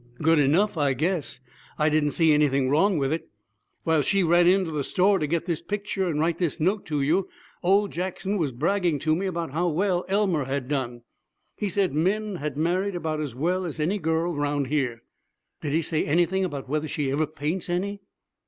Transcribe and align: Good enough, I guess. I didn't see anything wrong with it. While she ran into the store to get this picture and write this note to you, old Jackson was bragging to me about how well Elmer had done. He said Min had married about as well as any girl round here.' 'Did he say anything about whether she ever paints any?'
Good 0.19 0.39
enough, 0.39 0.79
I 0.79 0.93
guess. 0.93 1.39
I 1.77 1.87
didn't 1.89 2.09
see 2.09 2.33
anything 2.33 2.71
wrong 2.71 2.97
with 2.97 3.13
it. 3.13 3.29
While 3.83 4.01
she 4.01 4.23
ran 4.23 4.47
into 4.47 4.71
the 4.71 4.83
store 4.83 5.19
to 5.19 5.27
get 5.27 5.45
this 5.45 5.61
picture 5.61 6.07
and 6.07 6.19
write 6.19 6.39
this 6.39 6.59
note 6.59 6.87
to 6.87 7.01
you, 7.01 7.29
old 7.61 7.91
Jackson 7.91 8.39
was 8.39 8.51
bragging 8.51 8.97
to 8.97 9.15
me 9.15 9.27
about 9.27 9.51
how 9.51 9.67
well 9.69 10.03
Elmer 10.09 10.45
had 10.45 10.67
done. 10.67 11.03
He 11.55 11.69
said 11.69 11.93
Min 11.93 12.37
had 12.37 12.57
married 12.57 12.95
about 12.95 13.19
as 13.21 13.35
well 13.35 13.63
as 13.63 13.79
any 13.79 13.99
girl 13.99 14.33
round 14.33 14.69
here.' 14.69 15.03
'Did 15.61 15.71
he 15.71 15.83
say 15.83 16.03
anything 16.03 16.43
about 16.43 16.67
whether 16.67 16.87
she 16.87 17.11
ever 17.11 17.27
paints 17.27 17.69
any?' 17.69 18.01